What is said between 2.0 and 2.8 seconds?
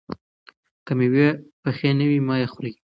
وي، مه یې خورئ.